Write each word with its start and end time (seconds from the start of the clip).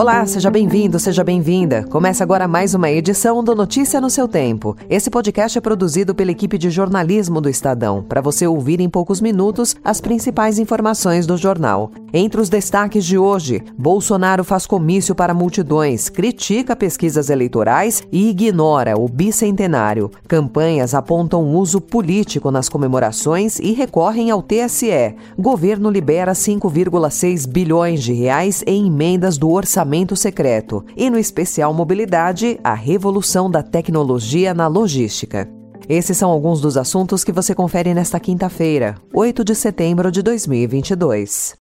Olá, 0.00 0.24
seja 0.24 0.50
bem-vindo, 0.50 0.98
seja 0.98 1.22
bem-vinda. 1.22 1.84
Começa 1.90 2.24
agora 2.24 2.48
mais 2.48 2.74
uma 2.74 2.90
edição 2.90 3.44
do 3.44 3.54
Notícia 3.54 4.00
no 4.00 4.08
seu 4.08 4.26
Tempo. 4.26 4.74
Esse 4.88 5.10
podcast 5.10 5.58
é 5.58 5.60
produzido 5.60 6.14
pela 6.14 6.30
equipe 6.30 6.56
de 6.56 6.70
jornalismo 6.70 7.38
do 7.38 7.50
Estadão, 7.50 8.02
para 8.02 8.22
você 8.22 8.46
ouvir 8.46 8.80
em 8.80 8.88
poucos 8.88 9.20
minutos 9.20 9.76
as 9.84 10.00
principais 10.00 10.58
informações 10.58 11.26
do 11.26 11.36
jornal. 11.36 11.92
Entre 12.14 12.40
os 12.40 12.48
destaques 12.48 13.04
de 13.04 13.18
hoje, 13.18 13.62
Bolsonaro 13.76 14.42
faz 14.42 14.66
comício 14.66 15.14
para 15.14 15.34
multidões, 15.34 16.08
critica 16.08 16.74
pesquisas 16.74 17.28
eleitorais 17.28 18.02
e 18.10 18.30
ignora 18.30 18.98
o 18.98 19.06
bicentenário. 19.06 20.10
Campanhas 20.26 20.94
apontam 20.94 21.54
uso 21.54 21.78
político 21.78 22.50
nas 22.50 22.70
comemorações 22.70 23.58
e 23.58 23.72
recorrem 23.72 24.30
ao 24.30 24.42
TSE. 24.42 25.14
Governo 25.38 25.90
libera 25.90 26.32
5,6 26.32 27.46
bilhões 27.46 28.02
de 28.02 28.14
reais 28.14 28.64
em 28.66 28.86
emendas 28.86 29.36
do 29.36 29.50
orçamento 29.50 29.89
orçamento 29.90 30.14
secreto 30.14 30.84
e 30.96 31.10
no 31.10 31.18
especial 31.18 31.74
mobilidade, 31.74 32.60
a 32.62 32.74
revolução 32.74 33.50
da 33.50 33.60
tecnologia 33.62 34.54
na 34.54 34.68
logística. 34.68 35.48
Esses 35.88 36.16
são 36.16 36.30
alguns 36.30 36.60
dos 36.60 36.76
assuntos 36.76 37.24
que 37.24 37.32
você 37.32 37.54
confere 37.54 37.92
nesta 37.92 38.20
quinta-feira, 38.20 38.94
8 39.12 39.44
de 39.44 39.54
setembro 39.56 40.12
de 40.12 40.22
2022. 40.22 41.56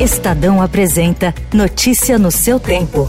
Estadão 0.00 0.62
apresenta 0.62 1.34
Notícia 1.52 2.18
no 2.18 2.30
seu 2.30 2.60
tempo. 2.60 3.08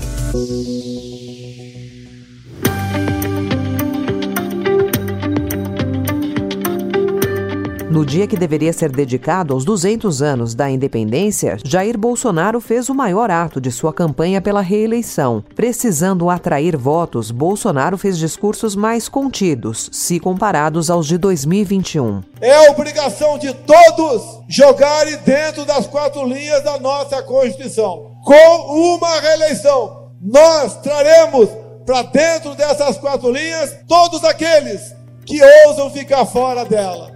No 7.96 8.06
dia 8.06 8.28
que 8.28 8.36
deveria 8.36 8.74
ser 8.74 8.92
dedicado 8.92 9.54
aos 9.54 9.64
200 9.64 10.22
anos 10.22 10.54
da 10.54 10.70
independência, 10.70 11.58
Jair 11.64 11.98
Bolsonaro 11.98 12.60
fez 12.60 12.90
o 12.90 12.94
maior 12.94 13.32
ato 13.32 13.62
de 13.62 13.72
sua 13.72 13.94
campanha 13.94 14.42
pela 14.42 14.60
reeleição. 14.60 15.42
Precisando 15.56 16.30
atrair 16.30 16.76
votos, 16.76 17.32
Bolsonaro 17.32 17.98
fez 17.98 18.18
discursos 18.18 18.76
mais 18.76 19.08
contidos, 19.08 19.90
se 19.94 20.20
comparados 20.20 20.90
aos 20.90 21.08
de 21.08 21.18
2021. 21.18 22.22
É 22.42 22.70
obrigação 22.70 23.38
de 23.38 23.54
todos 23.54 24.42
jogarem 24.50 25.16
dentro 25.20 25.64
das 25.64 25.88
quatro 25.88 26.28
linhas 26.28 26.66
da 26.66 26.78
nossa 26.78 27.24
Constituição. 27.24 28.12
Com 28.26 28.96
uma 28.98 29.22
reeleição, 29.22 30.12
nós 30.22 30.76
traremos 30.82 31.48
para 31.86 32.02
dentro 32.02 32.56
dessas 32.56 32.98
quatro 32.98 33.32
linhas 33.32 33.74
todos 33.88 34.22
aqueles 34.26 34.94
que 35.26 35.40
ousam 35.68 35.90
ficar 35.90 36.26
fora 36.26 36.66
dela. 36.66 37.15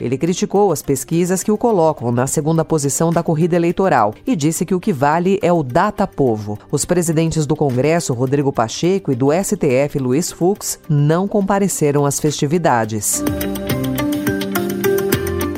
Ele 0.00 0.18
criticou 0.18 0.72
as 0.72 0.82
pesquisas 0.82 1.42
que 1.42 1.52
o 1.52 1.58
colocam 1.58 2.10
na 2.10 2.26
segunda 2.26 2.64
posição 2.64 3.12
da 3.12 3.22
corrida 3.22 3.56
eleitoral 3.56 4.14
e 4.26 4.36
disse 4.36 4.64
que 4.64 4.74
o 4.74 4.80
que 4.80 4.92
vale 4.92 5.38
é 5.42 5.52
o 5.52 5.62
data 5.62 6.06
povo. 6.06 6.58
Os 6.70 6.84
presidentes 6.84 7.46
do 7.46 7.56
Congresso, 7.56 8.12
Rodrigo 8.12 8.52
Pacheco, 8.52 9.12
e 9.12 9.14
do 9.14 9.28
STF, 9.32 9.98
Luiz 9.98 10.30
Fux, 10.30 10.78
não 10.88 11.26
compareceram 11.26 12.04
às 12.04 12.20
festividades. 12.20 13.22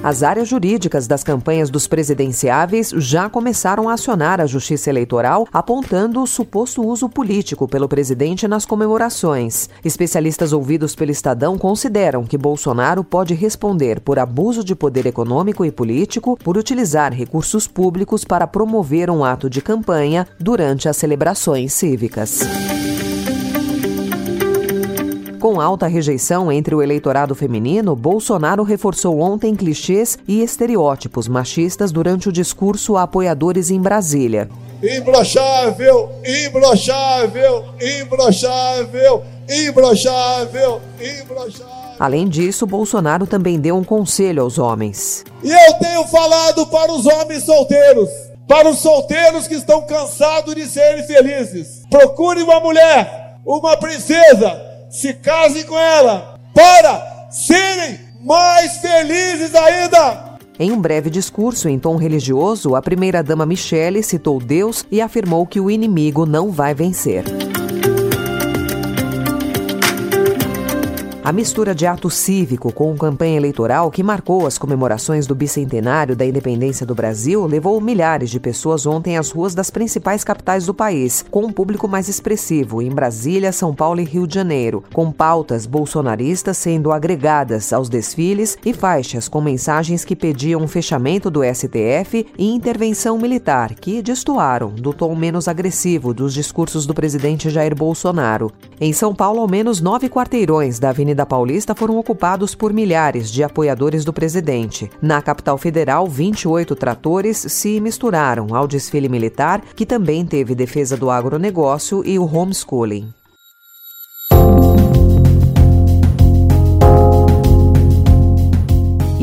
As 0.07 0.23
áreas 0.23 0.47
jurídicas 0.47 1.09
das 1.09 1.25
campanhas 1.25 1.69
dos 1.69 1.89
presidenciáveis 1.89 2.91
já 2.91 3.29
começaram 3.29 3.89
a 3.89 3.95
acionar 3.95 4.41
a 4.41 4.47
Justiça 4.47 4.89
Eleitoral, 4.89 5.49
apontando 5.53 6.23
o 6.23 6.27
suposto 6.29 6.87
uso 6.87 7.09
político 7.09 7.67
pelo 7.67 7.89
presidente 7.89 8.47
nas 8.47 8.65
comemorações. 8.65 9.69
Especialistas 9.84 10.53
ouvidos 10.53 10.94
pelo 10.94 11.11
Estadão 11.11 11.59
consideram 11.59 12.22
que 12.22 12.39
Bolsonaro 12.39 13.03
pode 13.03 13.34
responder 13.34 13.99
por 13.99 14.17
abuso 14.17 14.62
de 14.62 14.77
poder 14.77 15.06
econômico 15.06 15.65
e 15.65 15.72
político 15.72 16.37
por 16.37 16.56
utilizar 16.56 17.12
recursos 17.12 17.67
públicos 17.67 18.25
para 18.25 18.47
promover 18.47 19.11
um 19.11 19.25
ato 19.25 19.50
de 19.50 19.61
campanha 19.61 20.25
durante 20.38 20.88
as 20.88 20.97
celebrações 20.97 21.73
cívicas. 21.73 22.43
Com 25.41 25.61
alta 25.61 25.87
rejeição 25.87 26.51
entre 26.51 26.75
o 26.75 26.83
eleitorado 26.83 27.35
feminino, 27.35 27.95
Bolsonaro 27.95 28.63
reforçou 28.63 29.21
ontem 29.21 29.55
clichês 29.55 30.19
e 30.27 30.43
estereótipos 30.43 31.29
machistas 31.29 31.93
durante 31.93 32.29
o 32.29 32.33
discurso 32.33 32.97
a 32.97 33.03
apoiadores 33.03 33.71
em 33.71 33.81
Brasília. 33.81 34.49
Imbrochável, 34.83 36.11
imbrochável, 36.25 37.65
imbrochável, 37.81 39.23
imbrochável, 39.49 40.81
imbrochável. 41.01 41.67
Além 41.99 42.29
disso, 42.29 42.67
Bolsonaro 42.67 43.27
também 43.27 43.59
deu 43.59 43.77
um 43.77 43.85
conselho 43.85 44.43
aos 44.43 44.59
homens. 44.59 45.25
E 45.43 45.51
eu 45.51 45.75
tenho 45.75 46.05
falado 46.05 46.67
para 46.67 46.93
os 46.93 47.07
homens 47.07 47.45
solteiros, 47.45 48.09
para 48.49 48.69
os 48.69 48.79
solteiros 48.79 49.47
que 49.47 49.55
estão 49.55 49.83
cansados 49.87 50.55
de 50.55 50.67
serem 50.67 51.05
felizes. 51.05 51.83
Procure 51.91 52.43
uma 52.43 52.61
mulher, 52.61 53.39
uma 53.45 53.77
princesa, 53.77 54.75
se 54.97 55.12
casem 55.12 55.62
com 55.65 55.79
ela 55.79 56.41
para 56.55 57.29
serem 57.31 58.01
mais 58.25 58.79
felizes 58.79 59.55
ainda. 59.55 60.39
Em 60.59 60.73
um 60.73 60.81
breve 60.81 61.11
discurso 61.11 61.69
em 61.69 61.79
tom 61.79 61.97
religioso, 61.97 62.75
a 62.75 62.81
primeira-dama 62.81 63.45
Michele 63.45 64.03
citou 64.03 64.41
Deus 64.41 64.87
e 64.91 65.03
afirmou 65.03 65.47
que 65.47 65.61
o 65.61 65.71
inimigo 65.71 66.25
não 66.25 66.51
vai 66.51 66.75
vencer. 66.75 67.25
A 71.26 71.32
mistura 71.32 71.75
de 71.75 71.84
ato 71.84 72.09
cívico 72.09 72.72
com 72.72 72.97
campanha 72.97 73.37
eleitoral 73.37 73.91
que 73.91 74.00
marcou 74.00 74.47
as 74.47 74.56
comemorações 74.56 75.26
do 75.26 75.34
bicentenário 75.34 76.14
da 76.14 76.25
independência 76.25 76.87
do 76.87 76.94
Brasil 76.94 77.44
levou 77.47 77.81
milhares 77.81 78.31
de 78.31 78.38
pessoas 78.38 78.87
ontem 78.87 79.19
às 79.19 79.32
ruas 79.32 79.53
das 79.53 79.69
principais 79.69 80.22
capitais 80.22 80.66
do 80.66 80.72
país, 80.72 81.25
com 81.28 81.44
um 81.44 81.50
público 81.50 81.88
mais 81.88 82.06
expressivo 82.06 82.81
em 82.81 82.91
Brasília, 82.91 83.50
São 83.50 83.75
Paulo 83.75 84.00
e 84.00 84.04
Rio 84.04 84.25
de 84.25 84.37
Janeiro, 84.37 84.84
com 84.92 85.10
pautas 85.10 85.66
bolsonaristas 85.66 86.59
sendo 86.59 86.92
agregadas 86.92 87.72
aos 87.72 87.88
desfiles 87.88 88.56
e 88.64 88.72
faixas 88.72 89.26
com 89.26 89.41
mensagens 89.41 90.04
que 90.04 90.14
pediam 90.14 90.62
o 90.62 90.69
fechamento 90.69 91.28
do 91.28 91.43
STF 91.43 92.25
e 92.38 92.54
intervenção 92.54 93.19
militar, 93.19 93.75
que 93.75 94.00
destoaram 94.00 94.69
do 94.69 94.94
tom 94.94 95.12
menos 95.16 95.48
agressivo 95.48 96.14
dos 96.14 96.32
discursos 96.32 96.87
do 96.87 96.94
presidente 96.94 97.50
Jair 97.50 97.75
Bolsonaro. 97.75 98.53
Em 98.78 98.92
São 98.92 99.14
Paulo, 99.14 99.41
ao 99.41 99.48
menos 99.48 99.81
nove 99.81 100.06
quarteirões 100.06 100.78
da 100.78 100.91
Avenida 100.91 101.25
Paulista 101.25 101.75
foram 101.75 101.97
ocupados 101.97 102.54
por 102.54 102.75
milhares 102.75 103.31
de 103.31 103.42
apoiadores 103.42 104.04
do 104.04 104.12
presidente. 104.12 104.91
Na 105.00 105.22
capital 105.22 105.56
federal, 105.56 106.06
28 106.06 106.76
tratores 106.76 107.38
se 107.38 107.81
misturaram 107.81 108.54
ao 108.54 108.69
desfile 108.69 109.09
militar, 109.09 109.62
que 109.75 109.87
também 109.87 110.26
teve 110.26 110.54
defesa 110.54 110.94
do 110.94 111.10
agronegócio 111.10 112.03
e 112.04 112.19
o 112.19 112.26
homeschooling. 112.26 113.14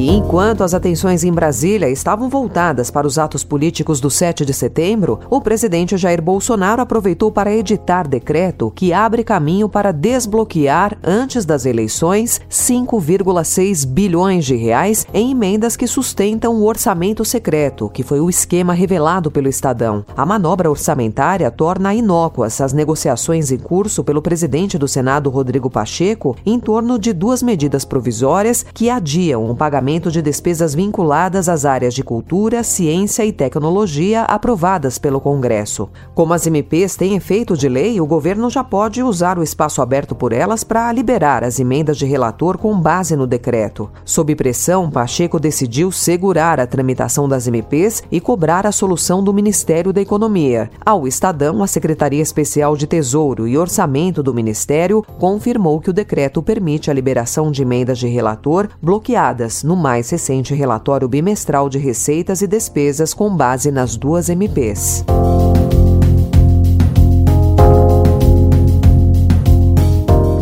E 0.03 0.09
enquanto 0.09 0.65
as 0.65 0.73
atenções 0.73 1.23
em 1.23 1.31
Brasília 1.31 1.89
estavam 1.89 2.27
voltadas 2.27 2.91
para 2.91 3.07
os 3.07 3.17
atos 3.17 3.41
políticos 3.41 4.01
do 4.01 4.09
7 4.09 4.45
de 4.45 4.53
setembro, 4.53 5.21
o 5.29 5.39
presidente 5.39 5.95
Jair 5.95 6.21
Bolsonaro 6.21 6.81
aproveitou 6.81 7.31
para 7.31 7.55
editar 7.55 8.05
decreto 8.05 8.69
que 8.75 8.91
abre 8.91 9.23
caminho 9.23 9.69
para 9.69 9.93
desbloquear, 9.93 10.97
antes 11.01 11.45
das 11.45 11.65
eleições, 11.65 12.41
5,6 12.49 13.87
bilhões 13.87 14.43
de 14.43 14.57
reais 14.57 15.07
em 15.13 15.31
emendas 15.31 15.77
que 15.77 15.88
sustentam 15.88 16.53
o 16.53 16.65
orçamento 16.65 17.23
secreto, 17.23 17.88
que 17.88 18.03
foi 18.03 18.19
o 18.19 18.29
esquema 18.29 18.73
revelado 18.73 19.31
pelo 19.31 19.47
Estadão. 19.47 20.03
A 20.17 20.25
manobra 20.25 20.69
orçamentária 20.69 21.49
torna 21.49 21.95
inócuas 21.95 22.59
as 22.59 22.73
negociações 22.73 23.53
em 23.53 23.57
curso 23.57 24.03
pelo 24.03 24.21
presidente 24.21 24.77
do 24.77 24.85
Senado, 24.85 25.29
Rodrigo 25.29 25.69
Pacheco, 25.69 26.35
em 26.45 26.59
torno 26.59 26.99
de 26.99 27.13
duas 27.13 27.41
medidas 27.41 27.85
provisórias 27.85 28.65
que 28.73 28.89
adiam 28.89 29.49
o 29.49 29.56
pagamento 29.56 29.93
de 29.94 30.22
despesas 30.22 30.74
vinculadas 30.74 31.48
às 31.48 31.66
áreas 31.66 31.94
de 31.94 32.04
cultura, 32.04 32.63
ciência 32.63 33.25
e 33.25 33.31
tecnologia 33.31 34.24
aprovadas 34.24 34.98
pelo 34.98 35.22
Congresso. 35.22 35.90
Como 36.16 36.34
as 36.34 36.48
MPs 36.48 36.95
têm 36.95 37.16
efeito 37.16 37.56
de 37.56 37.69
lei, 37.69 38.00
o 38.01 38.06
governo 38.06 38.50
já 38.50 38.63
pode 38.63 39.04
usar 39.04 39.38
o 39.38 39.44
espaço 39.44 39.81
aberto 39.81 40.16
por 40.16 40.34
elas 40.34 40.63
para 40.63 40.92
liberar 40.92 41.44
as 41.44 41.60
emendas 41.60 41.98
de 41.98 42.06
relator 42.06 42.57
com 42.57 42.80
base 42.80 43.16
no 43.16 43.28
decreto. 43.28 43.90
Sob 44.04 44.36
pressão, 44.36 44.90
Pacheco 44.90 45.40
decidiu 45.40 45.92
segurar 45.92 46.60
a 46.60 46.68
tramitação 46.68 47.28
das 47.28 47.48
MPs 47.48 48.04
e 48.12 48.19
cobrar 48.19 48.66
a 48.66 48.72
solução 48.72 49.24
do 49.24 49.34
Ministério 49.34 49.94
da 49.94 50.01
Economia. 50.01 50.69
Ao 50.86 51.07
Estadão, 51.07 51.62
a 51.62 51.68
Secretaria 51.68 52.22
Especial 52.22 52.75
de 52.75 52.88
Tesouro 52.88 53.48
e 53.48 53.57
Orçamento 53.57 54.24
do 54.24 54.34
Ministério 54.34 55.04
confirmou 55.19 55.80
que 55.80 55.90
o 55.90 55.94
decreto 55.94 56.42
permite 56.42 56.90
a 56.90 56.94
liberação 56.94 57.51
de 57.51 57.62
emendas 57.62 58.00
de 58.00 58.07
relator 58.07 58.69
bloqueadas 58.81 59.63
no 59.63 59.75
mais 59.83 60.09
recente 60.09 60.53
relatório 60.53 61.09
bimestral 61.09 61.68
de 61.68 61.77
receitas 61.77 62.41
e 62.41 62.47
despesas 62.47 63.13
com 63.13 63.35
base 63.35 63.69
nas 63.69 63.97
duas 63.97 64.30
MPs. 64.30 65.03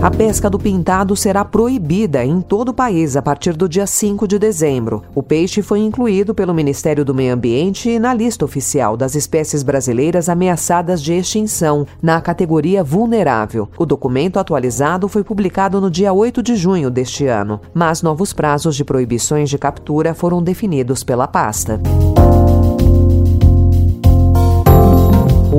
A 0.01 0.09
pesca 0.09 0.49
do 0.49 0.57
pintado 0.57 1.15
será 1.15 1.45
proibida 1.45 2.25
em 2.25 2.41
todo 2.41 2.69
o 2.69 2.73
país 2.73 3.15
a 3.15 3.21
partir 3.21 3.53
do 3.53 3.69
dia 3.69 3.85
5 3.85 4.27
de 4.27 4.39
dezembro. 4.39 5.03
O 5.13 5.21
peixe 5.21 5.61
foi 5.61 5.81
incluído 5.81 6.33
pelo 6.33 6.55
Ministério 6.55 7.05
do 7.05 7.13
Meio 7.13 7.35
Ambiente 7.35 7.99
na 7.99 8.11
lista 8.11 8.43
oficial 8.43 8.97
das 8.97 9.13
espécies 9.13 9.61
brasileiras 9.61 10.27
ameaçadas 10.27 11.03
de 11.03 11.13
extinção, 11.13 11.85
na 12.01 12.19
categoria 12.19 12.83
vulnerável. 12.83 13.69
O 13.77 13.85
documento 13.85 14.39
atualizado 14.39 15.07
foi 15.07 15.23
publicado 15.23 15.79
no 15.79 15.91
dia 15.91 16.11
8 16.11 16.41
de 16.41 16.55
junho 16.55 16.89
deste 16.89 17.27
ano, 17.27 17.61
mas 17.71 18.01
novos 18.01 18.33
prazos 18.33 18.75
de 18.75 18.83
proibições 18.83 19.51
de 19.51 19.59
captura 19.59 20.15
foram 20.15 20.41
definidos 20.41 21.03
pela 21.03 21.27
pasta. 21.27 21.79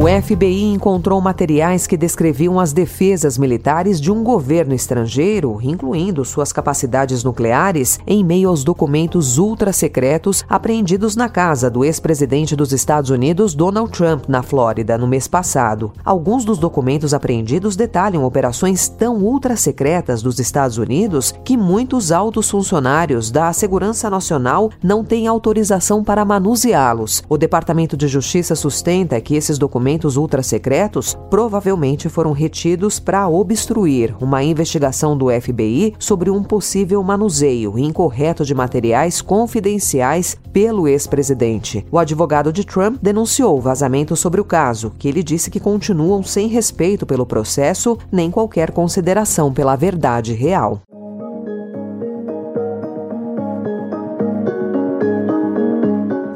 O 0.03 0.21
FBI 0.21 0.65
encontrou 0.65 1.21
materiais 1.21 1.87
que 1.87 1.97
descreviam 1.97 2.59
as 2.59 2.73
defesas 2.73 3.39
militares 3.39 4.01
de 4.01 4.11
um 4.11 4.25
governo 4.25 4.75
estrangeiro, 4.75 5.61
incluindo 5.63 6.25
suas 6.25 6.53
capacidades 6.53 7.23
nucleares, 7.23 8.01
em 8.05 8.25
meio 8.25 8.49
aos 8.49 8.65
documentos 8.65 9.39
ultra-secretos 9.39 10.45
apreendidos 10.49 11.15
na 11.15 11.29
casa 11.29 11.71
do 11.71 11.85
ex-presidente 11.85 12.57
dos 12.57 12.73
Estados 12.73 13.11
Unidos, 13.11 13.55
Donald 13.55 13.93
Trump, 13.93 14.25
na 14.27 14.43
Flórida, 14.43 14.99
no 14.99 15.07
mês 15.07 15.29
passado. 15.29 15.93
Alguns 16.05 16.45
dos 16.45 16.59
documentos 16.59 17.15
apreendidos 17.15 17.77
detalham 17.77 18.25
operações 18.25 18.89
tão 18.89 19.19
ultra-secretas 19.19 20.21
dos 20.21 20.41
Estados 20.41 20.79
Unidos 20.79 21.33
que 21.45 21.57
muitos 21.57 22.11
altos 22.11 22.51
funcionários 22.51 23.31
da 23.31 23.53
Segurança 23.53 24.11
Nacional 24.11 24.69
não 24.83 25.05
têm 25.05 25.29
autorização 25.29 26.03
para 26.03 26.25
manuseá-los. 26.25 27.23
O 27.29 27.39
Departamento 27.39 27.97
de 27.97 28.09
Justiça 28.09 28.57
sustenta 28.57 29.21
que 29.21 29.37
esses 29.37 29.59
documentos 29.59 29.92
documentos 29.93 30.17
ultrasecretos 30.17 31.17
provavelmente 31.29 32.09
foram 32.09 32.33
retidos 32.33 32.99
para 32.99 33.29
obstruir 33.29 34.15
uma 34.21 34.43
investigação 34.43 35.17
do 35.17 35.29
FBI 35.29 35.95
sobre 35.99 36.31
um 36.31 36.43
possível 36.43 37.03
manuseio 37.03 37.79
incorreto 37.79 38.45
de 38.45 38.55
materiais 38.55 39.21
confidenciais 39.21 40.37
pelo 40.53 40.89
ex-presidente. 40.89 41.85
O 41.91 41.99
advogado 41.99 42.53
de 42.53 42.65
Trump 42.65 42.97
denunciou 43.03 43.61
vazamentos 43.61 44.19
sobre 44.19 44.41
o 44.41 44.45
caso, 44.45 44.93
que 44.99 45.09
ele 45.09 45.23
disse 45.23 45.51
que 45.51 45.61
continuam 45.61 46.23
sem 46.23 46.49
respeito 46.49 47.05
pelo 47.05 47.27
processo 47.27 47.99
nem 48.11 48.31
qualquer 48.31 48.71
consideração 48.71 49.53
pela 49.53 49.77
verdade 49.77 50.33
real. 50.33 50.81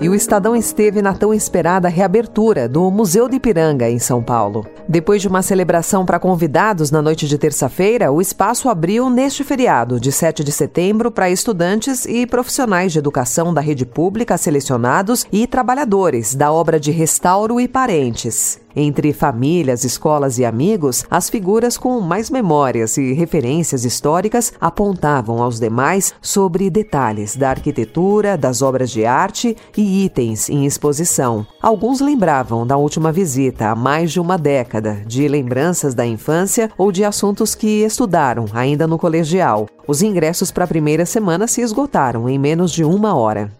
E 0.06 0.08
o 0.08 0.14
Estadão 0.14 0.54
esteve 0.54 1.02
na 1.02 1.12
tão 1.12 1.34
esperada 1.34 1.88
reabertura 1.88 2.68
do 2.68 2.88
Museu 2.92 3.28
de 3.28 3.38
Ipiranga, 3.38 3.90
em 3.90 3.98
São 3.98 4.22
Paulo. 4.22 4.64
Depois 4.88 5.20
de 5.20 5.26
uma 5.26 5.42
celebração 5.42 6.06
para 6.06 6.20
convidados 6.20 6.92
na 6.92 7.02
noite 7.02 7.26
de 7.26 7.36
terça-feira, 7.36 8.12
o 8.12 8.20
espaço 8.20 8.68
abriu 8.68 9.10
neste 9.10 9.42
feriado, 9.42 9.98
de 9.98 10.12
7 10.12 10.44
de 10.44 10.52
setembro, 10.52 11.10
para 11.10 11.28
estudantes 11.28 12.06
e 12.06 12.24
profissionais 12.24 12.92
de 12.92 13.00
educação 13.00 13.52
da 13.52 13.60
rede 13.60 13.84
pública 13.84 14.38
selecionados 14.38 15.26
e 15.32 15.44
trabalhadores 15.44 16.36
da 16.36 16.52
obra 16.52 16.78
de 16.78 16.92
restauro 16.92 17.60
e 17.60 17.66
parentes. 17.66 18.64
Entre 18.78 19.14
famílias, 19.14 19.84
escolas 19.84 20.38
e 20.38 20.44
amigos, 20.44 21.06
as 21.10 21.30
figuras 21.30 21.78
com 21.78 21.98
mais 21.98 22.28
memórias 22.28 22.98
e 22.98 23.14
referências 23.14 23.86
históricas 23.86 24.52
apontavam 24.60 25.42
aos 25.42 25.58
demais 25.58 26.12
sobre 26.20 26.68
detalhes 26.68 27.36
da 27.36 27.48
arquitetura, 27.48 28.36
das 28.36 28.60
obras 28.60 28.90
de 28.90 29.06
arte 29.06 29.56
e 29.74 30.04
itens 30.04 30.50
em 30.50 30.66
exposição. 30.66 31.46
Alguns 31.62 32.00
lembravam 32.00 32.66
da 32.66 32.76
última 32.76 33.10
visita 33.10 33.70
há 33.70 33.74
mais 33.74 34.12
de 34.12 34.20
uma 34.20 34.36
década, 34.36 35.02
de 35.06 35.26
lembranças 35.26 35.94
da 35.94 36.04
infância 36.04 36.70
ou 36.76 36.92
de 36.92 37.02
assuntos 37.02 37.54
que 37.54 37.82
estudaram 37.82 38.44
ainda 38.52 38.86
no 38.86 38.98
colegial. 38.98 39.66
Os 39.88 40.02
ingressos 40.02 40.50
para 40.50 40.64
a 40.64 40.68
primeira 40.68 41.06
semana 41.06 41.46
se 41.46 41.62
esgotaram 41.62 42.28
em 42.28 42.38
menos 42.38 42.70
de 42.72 42.84
uma 42.84 43.14
hora. 43.14 43.50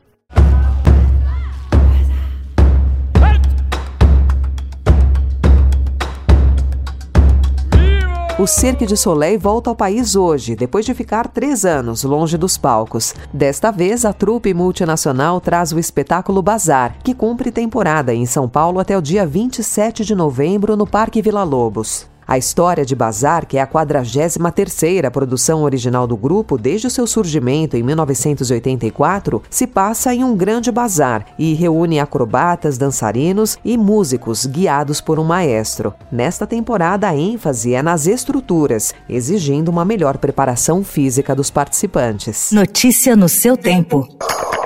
O 8.39 8.47
Cirque 8.47 8.85
de 8.85 8.99
Soleil 8.99 9.41
volta 9.41 9.71
ao 9.71 9.75
país 9.75 10.15
hoje, 10.15 10.55
depois 10.55 10.85
de 10.85 10.93
ficar 10.93 11.27
três 11.27 11.65
anos 11.65 12.05
longe 12.05 12.37
dos 12.37 12.59
palcos. 12.59 13.15
Desta 13.33 13.71
vez, 13.71 14.05
a 14.05 14.13
trupe 14.13 14.53
multinacional 14.53 15.41
traz 15.41 15.73
o 15.73 15.79
espetáculo 15.79 16.43
Bazar, 16.43 16.99
que 17.03 17.15
cumpre 17.15 17.51
temporada 17.51 18.13
em 18.13 18.27
São 18.27 18.47
Paulo 18.47 18.79
até 18.79 18.95
o 18.95 19.01
dia 19.01 19.27
27 19.27 20.05
de 20.05 20.15
novembro 20.15 20.77
no 20.77 20.87
Parque 20.87 21.23
Vila 21.23 21.45
Lobos. 21.45 22.07
A 22.27 22.37
história 22.37 22.85
de 22.85 22.97
Bazar, 22.97 23.47
que 23.47 23.57
é 23.57 23.61
a 23.61 23.67
43ª 23.67 25.11
produção 25.11 25.63
original 25.63 26.07
do 26.07 26.17
grupo 26.17 26.59
desde 26.59 26.89
o 26.89 26.91
seu 26.91 27.07
surgimento 27.07 27.77
em 27.77 27.83
1984, 27.85 29.43
se 29.49 29.67
passa 29.67 30.13
em 30.13 30.25
um 30.25 30.37
grande 30.37 30.73
bazar 30.73 31.25
e 31.39 31.55
reúne 31.55 32.01
acrobatas, 32.01 32.77
dançarinos 32.77 33.57
e 33.65 33.79
músicos 33.79 34.45
guiados 34.45 35.01
por 35.01 35.21
um 35.21 35.25
maestro. 35.25 35.95
Nesta 36.11 36.47
temporada, 36.47 37.09
a 37.09 37.17
ênfase 37.17 37.75
é 37.75 37.83
nas 37.83 38.09
estruturas, 38.09 38.93
exigindo 39.09 39.69
uma 39.69 39.85
melhor 39.85 40.19
preparação 40.19 40.83
física 40.83 41.35
dos 41.35 41.51
participantes. 41.51 42.51
Notícia 42.51 43.15
no 43.15 43.29
seu 43.29 43.57
tempo. 43.57 44.09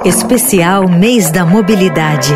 Especial 0.04 0.88
Mês 0.88 1.30
da 1.30 1.44
Mobilidade. 1.44 2.32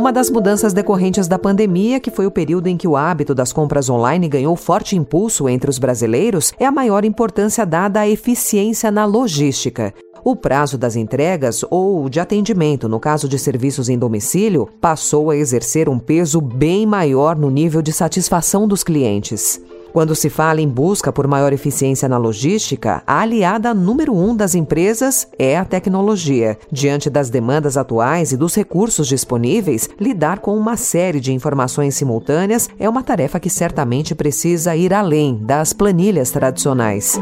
Uma 0.00 0.14
das 0.14 0.30
mudanças 0.30 0.72
decorrentes 0.72 1.28
da 1.28 1.38
pandemia, 1.38 2.00
que 2.00 2.10
foi 2.10 2.24
o 2.24 2.30
período 2.30 2.68
em 2.68 2.76
que 2.78 2.88
o 2.88 2.96
hábito 2.96 3.34
das 3.34 3.52
compras 3.52 3.90
online 3.90 4.28
ganhou 4.28 4.56
forte 4.56 4.96
impulso 4.96 5.46
entre 5.46 5.68
os 5.68 5.78
brasileiros, 5.78 6.54
é 6.58 6.64
a 6.64 6.72
maior 6.72 7.04
importância 7.04 7.66
dada 7.66 8.00
à 8.00 8.08
eficiência 8.08 8.90
na 8.90 9.04
logística. 9.04 9.92
O 10.24 10.34
prazo 10.34 10.78
das 10.78 10.96
entregas 10.96 11.62
ou 11.68 12.08
de 12.08 12.18
atendimento, 12.18 12.88
no 12.88 12.98
caso 12.98 13.28
de 13.28 13.38
serviços 13.38 13.90
em 13.90 13.98
domicílio, 13.98 14.70
passou 14.80 15.28
a 15.28 15.36
exercer 15.36 15.86
um 15.86 15.98
peso 15.98 16.40
bem 16.40 16.86
maior 16.86 17.36
no 17.36 17.50
nível 17.50 17.82
de 17.82 17.92
satisfação 17.92 18.66
dos 18.66 18.82
clientes. 18.82 19.60
Quando 19.92 20.14
se 20.14 20.30
fala 20.30 20.60
em 20.60 20.68
busca 20.68 21.12
por 21.12 21.26
maior 21.26 21.52
eficiência 21.52 22.08
na 22.08 22.16
logística, 22.16 23.02
a 23.06 23.20
aliada 23.20 23.74
número 23.74 24.14
um 24.14 24.36
das 24.36 24.54
empresas 24.54 25.26
é 25.38 25.56
a 25.56 25.64
tecnologia. 25.64 26.56
Diante 26.70 27.10
das 27.10 27.28
demandas 27.28 27.76
atuais 27.76 28.30
e 28.30 28.36
dos 28.36 28.54
recursos 28.54 29.08
disponíveis, 29.08 29.88
lidar 29.98 30.38
com 30.38 30.56
uma 30.56 30.76
série 30.76 31.18
de 31.18 31.32
informações 31.32 31.96
simultâneas 31.96 32.68
é 32.78 32.88
uma 32.88 33.02
tarefa 33.02 33.40
que 33.40 33.50
certamente 33.50 34.14
precisa 34.14 34.76
ir 34.76 34.94
além 34.94 35.36
das 35.42 35.72
planilhas 35.72 36.30
tradicionais. 36.30 37.18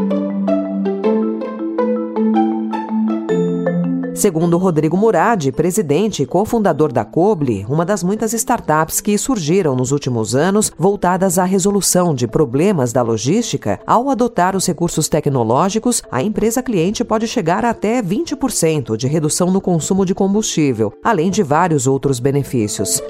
Segundo 4.18 4.58
Rodrigo 4.58 4.96
Murad, 4.96 5.52
presidente 5.52 6.25
e 6.25 6.26
cofundador 6.26 6.92
da 6.92 7.04
Coble, 7.04 7.64
uma 7.68 7.87
das 7.87 8.02
muitas 8.02 8.32
startups 8.32 9.00
que 9.00 9.16
surgiram 9.16 9.76
nos 9.76 9.92
últimos 9.92 10.34
anos 10.34 10.72
voltadas 10.76 11.38
à 11.38 11.44
resolução 11.44 12.12
de 12.12 12.26
problemas 12.26 12.92
da 12.92 13.00
logística, 13.00 13.78
ao 13.87 14.10
adotar 14.10 14.56
os 14.56 14.66
recursos 14.66 15.08
tecnológicos, 15.08 16.02
a 16.10 16.20
empresa 16.20 16.60
cliente 16.60 17.04
pode 17.04 17.28
chegar 17.28 17.64
até 17.64 18.02
20% 18.02 18.96
de 18.96 19.06
redução 19.06 19.52
no 19.52 19.60
consumo 19.60 20.04
de 20.04 20.16
combustível, 20.16 20.92
além 21.00 21.30
de 21.30 21.44
vários 21.44 21.87
outros 21.87 22.18
benefícios. 22.18 23.00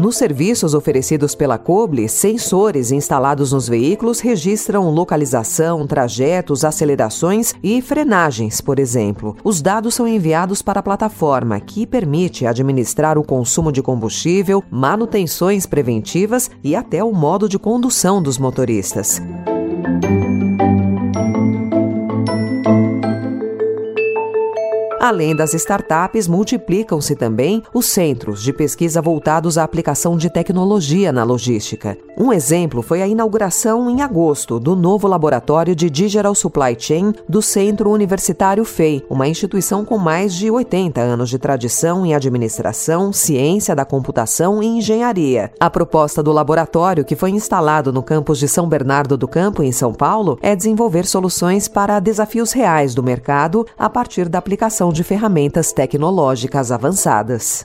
Nos 0.00 0.16
serviços 0.16 0.72
oferecidos 0.72 1.34
pela 1.34 1.58
Coble, 1.58 2.08
sensores 2.08 2.90
instalados 2.90 3.52
nos 3.52 3.68
veículos 3.68 4.18
registram 4.18 4.88
localização, 4.88 5.86
trajetos, 5.86 6.64
acelerações 6.64 7.52
e 7.62 7.82
frenagens, 7.82 8.62
por 8.62 8.78
exemplo. 8.78 9.36
Os 9.44 9.60
dados 9.60 9.94
são 9.94 10.08
enviados 10.08 10.62
para 10.62 10.80
a 10.80 10.82
plataforma, 10.82 11.60
que 11.60 11.86
permite 11.86 12.46
administrar 12.46 13.18
o 13.18 13.22
consumo 13.22 13.70
de 13.70 13.82
combustível, 13.82 14.64
manutenções 14.70 15.66
preventivas 15.66 16.50
e 16.64 16.74
até 16.74 17.04
o 17.04 17.12
modo 17.12 17.46
de 17.46 17.58
condução 17.58 18.22
dos 18.22 18.38
motoristas. 18.38 19.20
Além 25.00 25.34
das 25.34 25.54
startups, 25.54 26.28
multiplicam-se 26.28 27.16
também 27.16 27.62
os 27.72 27.86
centros 27.86 28.42
de 28.42 28.52
pesquisa 28.52 29.00
voltados 29.00 29.56
à 29.56 29.64
aplicação 29.64 30.14
de 30.14 30.28
tecnologia 30.28 31.10
na 31.10 31.24
logística. 31.24 31.96
Um 32.20 32.34
exemplo 32.34 32.82
foi 32.82 33.00
a 33.00 33.08
inauguração 33.08 33.88
em 33.88 34.02
agosto 34.02 34.60
do 34.60 34.76
novo 34.76 35.08
laboratório 35.08 35.74
de 35.74 35.88
Digital 35.88 36.34
Supply 36.34 36.76
Chain 36.78 37.14
do 37.26 37.40
Centro 37.40 37.88
Universitário 37.88 38.62
FEI, 38.62 39.02
uma 39.08 39.26
instituição 39.26 39.86
com 39.86 39.96
mais 39.96 40.34
de 40.34 40.50
80 40.50 41.00
anos 41.00 41.30
de 41.30 41.38
tradição 41.38 42.04
em 42.04 42.14
administração, 42.14 43.10
ciência 43.10 43.74
da 43.74 43.86
computação 43.86 44.62
e 44.62 44.66
engenharia. 44.66 45.50
A 45.58 45.70
proposta 45.70 46.22
do 46.22 46.30
laboratório, 46.30 47.06
que 47.06 47.16
foi 47.16 47.30
instalado 47.30 47.90
no 47.90 48.02
campus 48.02 48.38
de 48.38 48.48
São 48.48 48.68
Bernardo 48.68 49.16
do 49.16 49.26
Campo, 49.26 49.62
em 49.62 49.72
São 49.72 49.94
Paulo, 49.94 50.38
é 50.42 50.54
desenvolver 50.54 51.06
soluções 51.06 51.68
para 51.68 51.98
desafios 52.00 52.52
reais 52.52 52.94
do 52.94 53.02
mercado 53.02 53.66
a 53.78 53.88
partir 53.88 54.28
da 54.28 54.38
aplicação 54.38 54.92
de 54.92 55.02
ferramentas 55.02 55.72
tecnológicas 55.72 56.70
avançadas. 56.70 57.64